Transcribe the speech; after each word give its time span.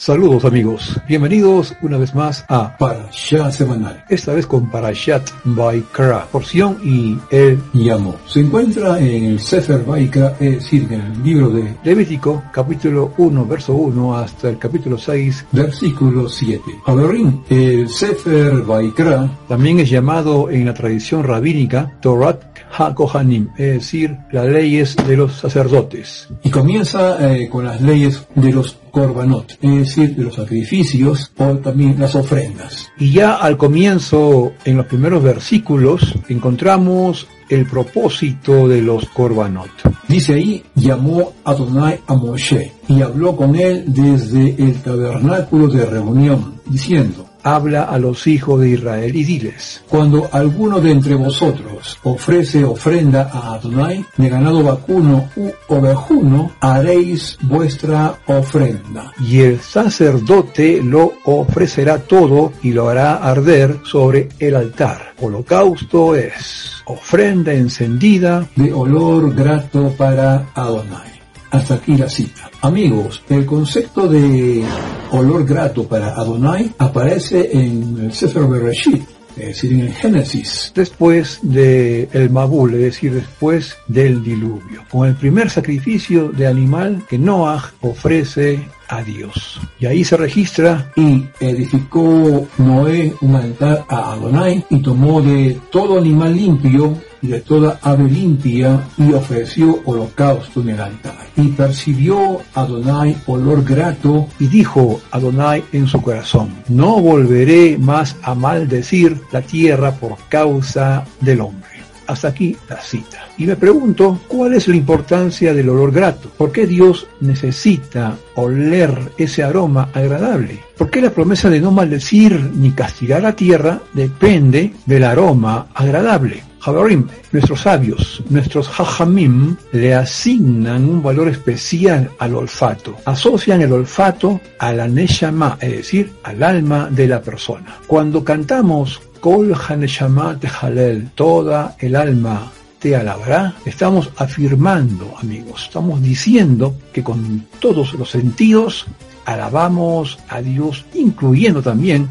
Saludos 0.00 0.46
amigos, 0.46 0.98
bienvenidos 1.06 1.76
una 1.82 1.98
vez 1.98 2.14
más 2.14 2.46
a 2.48 2.74
Parashat 2.78 3.52
Semanal, 3.52 4.02
esta 4.08 4.32
vez 4.32 4.46
con 4.46 4.70
Parashat 4.70 5.28
Baikra, 5.44 6.26
porción 6.32 6.78
y 6.82 7.18
el 7.30 7.60
llamo. 7.74 8.16
Se 8.26 8.40
encuentra 8.40 8.98
en 8.98 9.24
el 9.24 9.40
Sefer 9.40 9.84
Baikra, 9.84 10.36
es 10.40 10.54
decir, 10.54 10.90
en 10.90 11.02
el 11.02 11.22
libro 11.22 11.50
de 11.50 11.76
Levítico, 11.84 12.44
capítulo 12.50 13.12
1, 13.18 13.44
verso 13.44 13.74
1 13.74 14.16
hasta 14.16 14.48
el 14.48 14.56
capítulo 14.56 14.96
6, 14.96 15.48
versículo 15.52 16.30
7. 16.30 16.62
Haberim, 16.86 17.42
el 17.50 17.86
Sefer 17.90 18.54
Baikra 18.62 19.30
también 19.48 19.80
es 19.80 19.90
llamado 19.90 20.48
en 20.48 20.64
la 20.64 20.72
tradición 20.72 21.24
rabínica 21.24 21.98
Torat 22.00 22.42
HaKohanim, 22.72 23.50
es 23.58 23.74
decir, 23.74 24.16
las 24.32 24.46
leyes 24.46 24.96
de 24.96 25.16
los 25.18 25.34
sacerdotes. 25.34 26.26
Y 26.42 26.48
comienza 26.48 27.34
eh, 27.34 27.50
con 27.50 27.66
las 27.66 27.82
leyes 27.82 28.26
de 28.34 28.50
los 28.50 28.79
Korbanot, 28.90 29.58
es 29.60 29.70
decir, 29.70 30.16
de 30.16 30.24
los 30.24 30.34
sacrificios 30.34 31.32
o 31.36 31.56
también 31.56 31.98
las 31.98 32.14
ofrendas. 32.14 32.88
Y 32.98 33.12
ya 33.12 33.34
al 33.34 33.56
comienzo, 33.56 34.52
en 34.64 34.76
los 34.76 34.86
primeros 34.86 35.22
versículos, 35.22 36.14
encontramos 36.28 37.26
el 37.48 37.66
propósito 37.66 38.68
de 38.68 38.82
los 38.82 39.06
Korbanot. 39.06 39.70
Dice 40.08 40.34
ahí, 40.34 40.62
llamó 40.74 41.32
Adonai 41.44 42.00
a 42.06 42.14
Moshe 42.14 42.72
y 42.88 43.02
habló 43.02 43.36
con 43.36 43.56
él 43.56 43.84
desde 43.86 44.50
el 44.62 44.80
tabernáculo 44.82 45.68
de 45.68 45.86
reunión, 45.86 46.60
diciendo, 46.66 47.29
habla 47.42 47.84
a 47.84 47.98
los 47.98 48.26
hijos 48.26 48.60
de 48.60 48.70
Israel 48.70 49.14
y 49.14 49.24
diles, 49.24 49.82
cuando 49.88 50.28
alguno 50.32 50.80
de 50.80 50.92
entre 50.92 51.14
vosotros 51.14 51.98
ofrece 52.02 52.64
ofrenda 52.64 53.30
a 53.32 53.54
Adonai 53.54 54.04
de 54.16 54.28
ganado 54.28 54.62
vacuno 54.62 55.28
u 55.36 55.50
ovejuno, 55.68 56.52
haréis 56.60 57.38
vuestra 57.42 58.14
ofrenda. 58.26 59.12
Y 59.20 59.40
el 59.40 59.60
sacerdote 59.60 60.80
lo 60.82 61.12
ofrecerá 61.24 61.98
todo 61.98 62.52
y 62.62 62.72
lo 62.72 62.88
hará 62.88 63.16
arder 63.16 63.80
sobre 63.84 64.28
el 64.38 64.56
altar. 64.56 65.14
Holocausto 65.20 66.14
es 66.14 66.82
ofrenda 66.86 67.52
encendida 67.52 68.46
de 68.56 68.72
olor 68.72 69.34
grato 69.34 69.92
para 69.96 70.46
Adonai. 70.54 71.19
Hasta 71.50 71.74
aquí 71.74 71.96
la 71.96 72.08
cita. 72.08 72.50
Amigos, 72.62 73.22
el 73.28 73.44
concepto 73.44 74.08
de 74.08 74.62
olor 75.10 75.44
grato 75.44 75.86
para 75.86 76.14
Adonai 76.14 76.70
aparece 76.78 77.50
en 77.52 77.98
el 78.04 78.12
Sefer 78.12 78.44
Bereshit, 78.44 79.02
es 79.36 79.46
decir, 79.46 79.72
en 79.72 79.80
el 79.80 79.92
Génesis, 79.92 80.72
después 80.74 81.40
del 81.42 82.08
el 82.12 82.30
Mabul, 82.30 82.74
es 82.74 82.80
decir, 82.80 83.14
después 83.14 83.76
del 83.88 84.22
diluvio, 84.22 84.84
con 84.90 85.08
el 85.08 85.16
primer 85.16 85.50
sacrificio 85.50 86.28
de 86.28 86.46
animal 86.46 87.02
que 87.08 87.18
Noah 87.18 87.72
ofrece 87.80 88.68
a 88.88 89.02
Dios. 89.02 89.60
Y 89.78 89.86
ahí 89.86 90.04
se 90.04 90.16
registra 90.16 90.92
y 90.94 91.24
edificó 91.40 92.46
Noé 92.58 93.14
un 93.22 93.34
altar 93.34 93.84
a 93.88 94.12
Adonai 94.12 94.64
y 94.70 94.80
tomó 94.80 95.22
de 95.22 95.58
todo 95.70 95.98
animal 95.98 96.36
limpio 96.36 96.96
y 97.22 97.28
de 97.28 97.40
toda 97.40 97.78
ave 97.82 98.04
limpia 98.04 98.86
y 98.96 99.12
ofreció 99.12 99.80
holocausto 99.84 100.60
en 100.60 100.70
el 100.70 100.80
altar. 100.80 101.26
Y 101.36 101.48
percibió 101.48 102.40
Adonai 102.54 103.16
olor 103.26 103.64
grato 103.64 104.28
y 104.38 104.46
dijo 104.46 105.00
Adonai 105.10 105.64
en 105.72 105.86
su 105.86 106.00
corazón, 106.00 106.50
no 106.68 107.00
volveré 107.00 107.78
más 107.78 108.16
a 108.22 108.34
maldecir 108.34 109.20
la 109.32 109.42
tierra 109.42 109.92
por 109.92 110.16
causa 110.28 111.04
del 111.20 111.40
hombre. 111.40 111.68
Hasta 112.06 112.26
aquí 112.26 112.56
la 112.68 112.80
cita. 112.80 113.28
Y 113.38 113.46
me 113.46 113.54
pregunto, 113.54 114.18
¿cuál 114.26 114.54
es 114.54 114.66
la 114.66 114.74
importancia 114.74 115.54
del 115.54 115.68
olor 115.68 115.92
grato? 115.92 116.28
¿Por 116.36 116.50
qué 116.50 116.66
Dios 116.66 117.06
necesita 117.20 118.16
oler 118.34 119.12
ese 119.16 119.44
aroma 119.44 119.90
agradable? 119.94 120.58
¿Por 120.76 120.90
qué 120.90 121.00
la 121.00 121.10
promesa 121.10 121.48
de 121.48 121.60
no 121.60 121.70
maldecir 121.70 122.50
ni 122.52 122.72
castigar 122.72 123.22
la 123.22 123.36
tierra 123.36 123.80
depende 123.92 124.72
del 124.86 125.04
aroma 125.04 125.68
agradable? 125.72 126.49
Havarim, 126.62 127.06
nuestros 127.32 127.62
sabios, 127.62 128.22
nuestros 128.28 128.68
hajamim, 128.68 129.56
le 129.72 129.94
asignan 129.94 130.84
un 130.84 131.02
valor 131.02 131.28
especial 131.28 132.10
al 132.18 132.34
olfato. 132.34 132.96
Asocian 133.06 133.62
el 133.62 133.72
olfato 133.72 134.40
a 134.58 134.72
la 134.72 134.86
neshama, 134.86 135.56
es 135.60 135.70
decir, 135.70 136.12
al 136.22 136.42
alma 136.42 136.88
de 136.90 137.08
la 137.08 137.22
persona. 137.22 137.78
Cuando 137.86 138.22
cantamos 138.22 139.00
Kol 139.20 139.54
Haneshama 139.54 140.38
Tehalel, 140.38 141.10
toda 141.14 141.76
el 141.78 141.96
alma 141.96 142.52
te 142.78 142.96
alabará, 142.96 143.54
estamos 143.64 144.10
afirmando, 144.16 145.14
amigos, 145.20 145.64
estamos 145.64 146.02
diciendo 146.02 146.74
que 146.92 147.04
con 147.04 147.46
todos 147.58 147.92
los 147.94 148.10
sentidos 148.10 148.86
alabamos 149.26 150.18
a 150.28 150.40
Dios, 150.40 150.86
incluyendo 150.94 151.62
también 151.62 152.08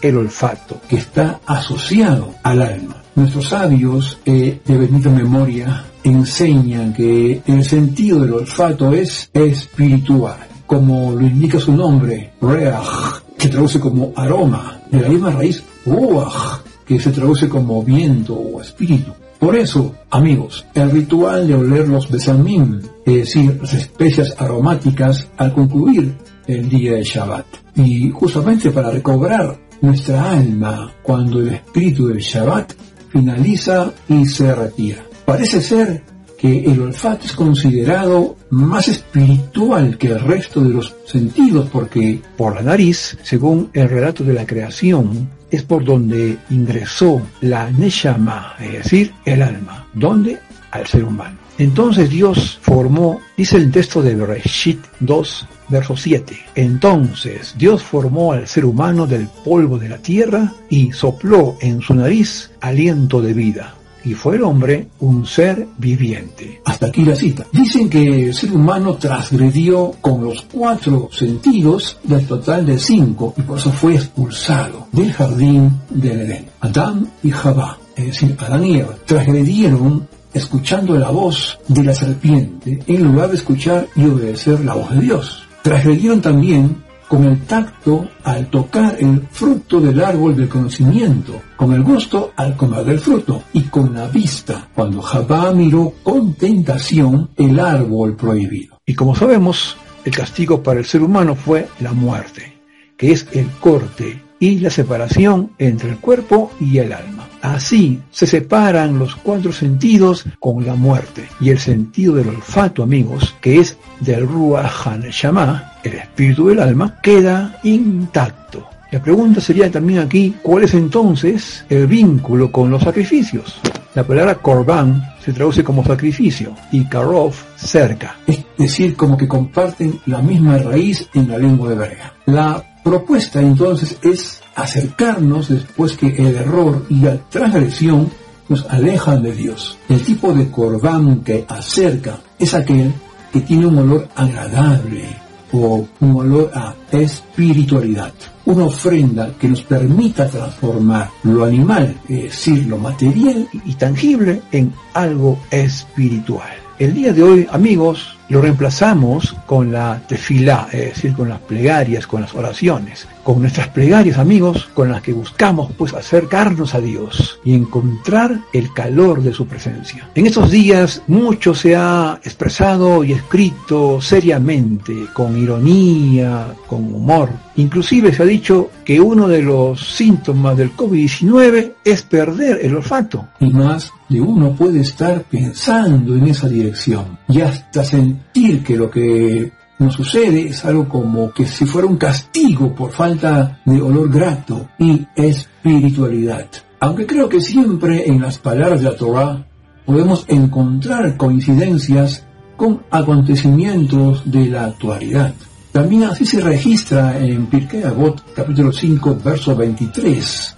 el 0.00 0.16
olfato, 0.16 0.80
que 0.88 0.96
está 0.96 1.40
asociado 1.46 2.34
al 2.42 2.62
alma. 2.62 3.01
Nuestros 3.14 3.48
sabios 3.48 4.18
eh, 4.24 4.60
de 4.64 4.78
bendita 4.78 5.10
memoria 5.10 5.84
enseñan 6.02 6.94
que 6.94 7.42
el 7.46 7.64
sentido 7.64 8.20
del 8.20 8.32
olfato 8.32 8.92
es 8.92 9.28
espiritual, 9.34 10.38
como 10.66 11.12
lo 11.12 11.20
indica 11.20 11.60
su 11.60 11.76
nombre, 11.76 12.32
reach, 12.40 13.22
que 13.36 13.48
traduce 13.48 13.78
como 13.78 14.12
aroma, 14.16 14.80
de 14.90 15.00
la 15.00 15.08
misma 15.08 15.30
raíz 15.30 15.62
ruach, 15.84 16.62
que 16.86 16.98
se 16.98 17.10
traduce 17.10 17.48
como 17.48 17.82
viento 17.82 18.34
o 18.34 18.62
espíritu. 18.62 19.12
Por 19.38 19.56
eso, 19.56 19.94
amigos, 20.10 20.64
el 20.74 20.90
ritual 20.90 21.48
de 21.48 21.54
oler 21.54 21.88
los 21.88 22.08
besamim, 22.10 22.80
es 23.04 23.14
decir, 23.14 23.58
las 23.60 23.74
especias 23.74 24.34
aromáticas, 24.38 25.28
al 25.36 25.52
concluir 25.52 26.16
el 26.46 26.68
día 26.68 26.92
de 26.92 27.02
Shabbat. 27.02 27.46
Y 27.74 28.10
justamente 28.10 28.70
para 28.70 28.90
recobrar 28.90 29.58
nuestra 29.80 30.30
alma 30.30 30.92
cuando 31.02 31.40
el 31.40 31.48
espíritu 31.48 32.06
del 32.06 32.18
Shabbat 32.18 32.72
finaliza 33.12 33.92
y 34.08 34.24
se 34.26 34.54
retira. 34.54 35.02
Parece 35.24 35.60
ser 35.60 36.02
que 36.36 36.64
el 36.64 36.80
olfato 36.80 37.26
es 37.26 37.32
considerado 37.34 38.36
más 38.50 38.88
espiritual 38.88 39.96
que 39.96 40.08
el 40.08 40.20
resto 40.20 40.60
de 40.60 40.70
los 40.70 40.92
sentidos 41.06 41.68
porque 41.70 42.20
por 42.36 42.56
la 42.56 42.62
nariz, 42.62 43.16
según 43.22 43.70
el 43.72 43.88
relato 43.88 44.24
de 44.24 44.34
la 44.34 44.44
creación, 44.44 45.30
es 45.50 45.62
por 45.62 45.84
donde 45.84 46.38
ingresó 46.50 47.22
la 47.42 47.70
Neshama, 47.70 48.56
es 48.58 48.72
decir, 48.72 49.12
el 49.24 49.42
alma. 49.42 49.86
¿Dónde? 49.92 50.40
Al 50.72 50.86
ser 50.86 51.04
humano. 51.04 51.41
Entonces 51.58 52.10
Dios 52.10 52.58
formó, 52.60 53.20
dice 53.36 53.56
el 53.56 53.70
texto 53.70 54.02
de 54.02 54.14
Bereshit 54.14 54.80
2, 55.00 55.46
verso 55.68 55.96
7. 55.96 56.36
Entonces 56.54 57.54
Dios 57.56 57.82
formó 57.82 58.32
al 58.32 58.46
ser 58.48 58.64
humano 58.64 59.06
del 59.06 59.28
polvo 59.44 59.78
de 59.78 59.88
la 59.88 59.98
tierra 59.98 60.52
y 60.68 60.92
sopló 60.92 61.56
en 61.60 61.80
su 61.80 61.94
nariz 61.94 62.50
aliento 62.60 63.20
de 63.20 63.32
vida 63.32 63.74
y 64.04 64.14
fue 64.14 64.36
el 64.36 64.42
hombre 64.42 64.88
un 65.00 65.26
ser 65.26 65.66
viviente. 65.78 66.60
Hasta 66.64 66.86
aquí 66.86 67.04
la 67.04 67.14
cita. 67.14 67.46
Dicen 67.52 67.88
que 67.88 68.26
el 68.26 68.34
ser 68.34 68.52
humano 68.52 68.94
transgredió 68.94 69.92
con 70.00 70.24
los 70.24 70.42
cuatro 70.42 71.08
sentidos 71.12 71.98
del 72.02 72.26
total 72.26 72.66
de 72.66 72.78
cinco 72.78 73.34
y 73.36 73.42
por 73.42 73.58
eso 73.58 73.70
fue 73.72 73.94
expulsado 73.94 74.88
del 74.92 75.12
jardín 75.12 75.70
del 75.90 76.20
Edén. 76.22 76.46
Adán 76.60 77.08
y 77.22 77.30
Jabá, 77.30 77.78
es 77.96 78.06
decir, 78.06 78.36
Adán 78.38 78.64
y 78.64 78.78
Eva, 78.78 78.94
transgredieron 79.04 80.08
escuchando 80.34 80.96
la 80.96 81.10
voz 81.10 81.58
de 81.68 81.84
la 81.84 81.94
serpiente 81.94 82.82
en 82.86 83.04
lugar 83.04 83.30
de 83.30 83.36
escuchar 83.36 83.86
y 83.94 84.06
obedecer 84.06 84.60
la 84.60 84.74
voz 84.74 84.90
de 84.90 85.00
Dios. 85.00 85.42
Transgredieron 85.62 86.20
también 86.20 86.82
con 87.12 87.24
el 87.24 87.42
tacto 87.42 88.08
al 88.24 88.46
tocar 88.46 88.96
el 88.98 89.20
fruto 89.30 89.80
del 89.80 90.02
árbol 90.02 90.34
del 90.34 90.48
conocimiento, 90.48 91.42
con 91.56 91.74
el 91.74 91.82
gusto 91.82 92.32
al 92.36 92.56
comer 92.56 92.86
del 92.86 92.98
fruto 92.98 93.42
y 93.52 93.64
con 93.64 93.92
la 93.92 94.08
vista 94.08 94.68
cuando 94.74 95.02
Jabá 95.02 95.52
miró 95.52 95.92
con 96.02 96.32
tentación 96.32 97.28
el 97.36 97.60
árbol 97.60 98.16
prohibido. 98.16 98.78
Y 98.86 98.94
como 98.94 99.14
sabemos, 99.14 99.76
el 100.06 100.16
castigo 100.16 100.62
para 100.62 100.80
el 100.80 100.86
ser 100.86 101.02
humano 101.02 101.34
fue 101.34 101.68
la 101.80 101.92
muerte, 101.92 102.60
que 102.96 103.12
es 103.12 103.26
el 103.32 103.46
corte 103.60 104.22
y 104.42 104.58
la 104.58 104.70
separación 104.70 105.52
entre 105.56 105.90
el 105.90 105.98
cuerpo 105.98 106.50
y 106.58 106.78
el 106.78 106.92
alma. 106.92 107.28
Así 107.42 108.00
se 108.10 108.26
separan 108.26 108.98
los 108.98 109.14
cuatro 109.14 109.52
sentidos 109.52 110.24
con 110.40 110.66
la 110.66 110.74
muerte 110.74 111.28
y 111.40 111.50
el 111.50 111.60
sentido 111.60 112.16
del 112.16 112.30
olfato, 112.30 112.82
amigos, 112.82 113.36
que 113.40 113.60
es 113.60 113.78
del 114.00 114.26
Ruach 114.26 114.84
HaNeshama, 114.84 115.74
el 115.84 115.92
espíritu 115.92 116.48
del 116.48 116.58
alma, 116.58 116.98
queda 117.00 117.60
intacto. 117.62 118.66
La 118.90 119.00
pregunta 119.00 119.40
sería 119.40 119.70
también 119.70 120.00
aquí, 120.00 120.34
¿cuál 120.42 120.64
es 120.64 120.74
entonces 120.74 121.64
el 121.68 121.86
vínculo 121.86 122.50
con 122.50 122.68
los 122.68 122.82
sacrificios? 122.82 123.60
La 123.94 124.02
palabra 124.02 124.34
korban 124.34 125.04
se 125.24 125.32
traduce 125.32 125.62
como 125.62 125.84
sacrificio 125.84 126.52
y 126.72 126.84
karov 126.86 127.32
cerca, 127.54 128.16
es 128.26 128.44
decir, 128.58 128.96
como 128.96 129.16
que 129.16 129.28
comparten 129.28 130.00
la 130.06 130.20
misma 130.20 130.58
raíz 130.58 131.08
en 131.14 131.28
la 131.28 131.38
lengua 131.38 131.70
hebrea. 131.70 132.12
La 132.26 132.71
propuesta 132.82 133.40
entonces 133.40 133.96
es 134.02 134.40
acercarnos 134.54 135.48
después 135.48 135.96
que 135.96 136.08
el 136.08 136.36
error 136.36 136.84
y 136.88 137.00
la 137.00 137.16
transgresión 137.28 138.10
nos 138.48 138.66
alejan 138.66 139.22
de 139.22 139.32
Dios. 139.32 139.78
El 139.88 140.02
tipo 140.02 140.32
de 140.32 140.50
korban 140.50 141.20
que 141.20 141.44
acerca 141.48 142.20
es 142.38 142.54
aquel 142.54 142.92
que 143.32 143.40
tiene 143.40 143.66
un 143.66 143.78
olor 143.78 144.08
agradable, 144.14 145.22
o 145.52 145.86
un 146.00 146.16
olor 146.16 146.50
a 146.54 146.74
espiritualidad. 146.90 148.12
Una 148.46 148.64
ofrenda 148.64 149.32
que 149.38 149.48
nos 149.48 149.62
permita 149.62 150.28
transformar 150.28 151.10
lo 151.22 151.44
animal, 151.44 151.96
es 152.08 152.22
decir, 152.24 152.66
lo 152.66 152.78
material 152.78 153.48
y 153.64 153.74
tangible, 153.74 154.42
en 154.50 154.72
algo 154.94 155.38
espiritual. 155.50 156.50
El 156.78 156.94
día 156.94 157.12
de 157.12 157.22
hoy, 157.22 157.46
amigos, 157.50 158.16
lo 158.32 158.40
reemplazamos 158.40 159.36
con 159.44 159.70
la 159.72 160.00
tefilá, 160.08 160.66
es 160.72 160.94
decir, 160.94 161.12
con 161.12 161.28
las 161.28 161.38
plegarias, 161.40 162.06
con 162.06 162.22
las 162.22 162.34
oraciones, 162.34 163.06
con 163.22 163.40
nuestras 163.40 163.68
plegarias, 163.68 164.16
amigos, 164.16 164.70
con 164.72 164.90
las 164.90 165.02
que 165.02 165.12
buscamos 165.12 165.70
pues 165.76 165.92
acercarnos 165.92 166.74
a 166.74 166.80
Dios 166.80 167.38
y 167.44 167.54
encontrar 167.54 168.40
el 168.54 168.72
calor 168.72 169.22
de 169.22 169.34
su 169.34 169.46
presencia. 169.46 170.08
En 170.14 170.26
estos 170.26 170.50
días 170.50 171.02
mucho 171.08 171.54
se 171.54 171.76
ha 171.76 172.18
expresado 172.24 173.04
y 173.04 173.12
escrito 173.12 174.00
seriamente, 174.00 175.08
con 175.12 175.36
ironía, 175.36 176.54
con 176.66 176.92
humor. 176.94 177.28
Inclusive 177.56 178.14
se 178.14 178.22
ha 178.22 178.26
dicho 178.26 178.70
que 178.82 178.98
uno 178.98 179.28
de 179.28 179.42
los 179.42 179.94
síntomas 179.94 180.56
del 180.56 180.74
COVID-19 180.74 181.74
es 181.84 182.02
perder 182.02 182.60
el 182.62 182.76
olfato. 182.76 183.28
Y 183.40 183.50
más 183.50 183.92
de 184.08 184.22
uno 184.22 184.54
puede 184.54 184.80
estar 184.80 185.22
pensando 185.24 186.16
en 186.16 186.28
esa 186.28 186.48
dirección 186.48 187.18
y 187.28 187.42
hasta 187.42 187.84
sentir 187.84 188.21
que 188.32 188.76
lo 188.76 188.90
que 188.90 189.52
nos 189.78 189.94
sucede 189.94 190.48
es 190.48 190.64
algo 190.64 190.88
como 190.88 191.32
que 191.32 191.46
si 191.46 191.66
fuera 191.66 191.88
un 191.88 191.96
castigo 191.96 192.74
por 192.74 192.92
falta 192.92 193.60
de 193.64 193.80
olor 193.80 194.10
grato 194.10 194.68
y 194.78 195.06
espiritualidad. 195.16 196.46
Aunque 196.80 197.06
creo 197.06 197.28
que 197.28 197.40
siempre 197.40 198.08
en 198.08 198.20
las 198.20 198.38
palabras 198.38 198.80
de 198.80 198.90
la 198.90 198.96
Torah 198.96 199.46
podemos 199.84 200.24
encontrar 200.28 201.16
coincidencias 201.16 202.24
con 202.56 202.82
acontecimientos 202.90 204.22
de 204.30 204.46
la 204.46 204.66
actualidad. 204.66 205.34
También 205.72 206.04
así 206.04 206.26
se 206.26 206.40
registra 206.40 207.18
en 207.18 207.46
Pirkei 207.46 207.82
Avot 207.82 208.22
capítulo 208.34 208.72
5 208.72 209.18
verso 209.24 209.56
23, 209.56 210.56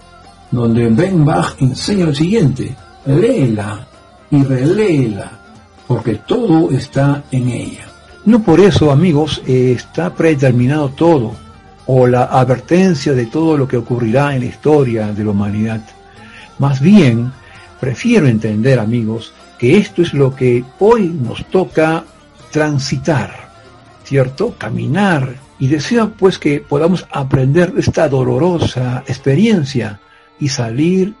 donde 0.51 0.89
Ben 0.89 1.23
Bach 1.23 1.55
enseña 1.59 2.05
lo 2.05 2.13
siguiente, 2.13 2.75
léela 3.05 3.87
y 4.29 4.43
reléela, 4.43 5.44
porque 5.87 6.15
todo 6.15 6.71
está 6.71 7.23
en 7.31 7.49
ella. 7.49 7.85
No 8.25 8.41
por 8.41 8.59
eso, 8.59 8.91
amigos, 8.91 9.41
está 9.45 10.13
predeterminado 10.13 10.89
todo, 10.89 11.35
o 11.85 12.07
la 12.07 12.23
advertencia 12.23 13.13
de 13.13 13.27
todo 13.27 13.57
lo 13.57 13.67
que 13.67 13.77
ocurrirá 13.77 14.33
en 14.33 14.41
la 14.41 14.47
historia 14.47 15.07
de 15.13 15.23
la 15.23 15.31
humanidad. 15.31 15.81
Más 16.57 16.79
bien, 16.79 17.31
prefiero 17.79 18.27
entender, 18.27 18.79
amigos, 18.79 19.33
que 19.59 19.77
esto 19.77 20.01
es 20.01 20.13
lo 20.13 20.35
que 20.35 20.63
hoy 20.79 21.07
nos 21.07 21.45
toca 21.45 22.03
transitar, 22.51 23.49
¿cierto? 24.03 24.55
Caminar. 24.57 25.35
Y 25.59 25.67
deseo 25.67 26.11
pues 26.11 26.37
que 26.37 26.59
podamos 26.59 27.05
aprender 27.11 27.73
esta 27.77 28.09
dolorosa 28.09 29.03
experiencia 29.07 29.99
y 30.39 30.49
salir 30.49 31.13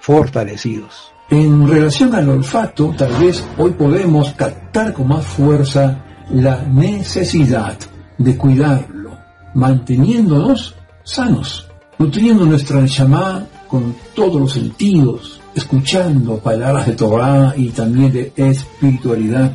fortalecidos. 0.00 1.12
En 1.28 1.66
relación 1.66 2.14
al 2.14 2.28
olfato, 2.28 2.94
tal 2.96 3.12
vez 3.14 3.44
hoy 3.58 3.72
podemos 3.72 4.30
captar 4.34 4.92
con 4.92 5.08
más 5.08 5.26
fuerza 5.26 6.04
la 6.30 6.62
necesidad 6.62 7.76
de 8.16 8.36
cuidarlo, 8.36 9.18
manteniéndonos 9.54 10.76
sanos, 11.02 11.66
nutriendo 11.98 12.46
nuestra 12.46 12.86
llamada 12.86 13.44
con 13.66 13.96
todos 14.14 14.40
los 14.40 14.52
sentidos, 14.52 15.40
escuchando 15.52 16.38
palabras 16.38 16.86
de 16.86 16.92
Torah 16.92 17.54
y 17.56 17.70
también 17.70 18.12
de 18.12 18.32
espiritualidad, 18.36 19.52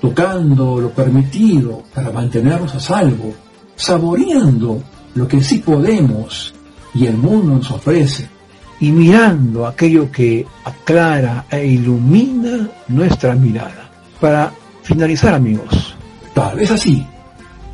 tocando 0.00 0.80
lo 0.80 0.90
permitido 0.90 1.82
para 1.92 2.12
mantenernos 2.12 2.72
a 2.76 2.78
salvo, 2.78 3.34
saboreando 3.74 4.80
lo 5.16 5.26
que 5.26 5.42
sí 5.42 5.58
podemos 5.58 6.54
y 6.94 7.06
el 7.06 7.16
mundo 7.16 7.56
nos 7.56 7.70
ofrece 7.72 8.28
y 8.80 8.90
mirando 8.90 9.66
aquello 9.66 10.10
que 10.10 10.46
aclara 10.64 11.44
e 11.50 11.66
ilumina 11.66 12.68
nuestra 12.88 13.34
mirada. 13.34 13.90
Para 14.20 14.52
finalizar 14.82 15.34
amigos, 15.34 15.94
tal 16.34 16.56
vez 16.56 16.70
así 16.70 17.06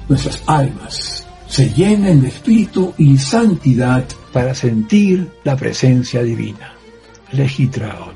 nuestras 0.08 0.42
almas 0.46 1.26
se 1.48 1.70
llenen 1.70 2.20
de 2.20 2.28
espíritu 2.28 2.92
y 2.98 3.16
santidad 3.18 4.04
para 4.32 4.54
sentir 4.54 5.30
la 5.44 5.56
presencia 5.56 6.22
divina. 6.22 6.72
Legitraot. 7.32 8.15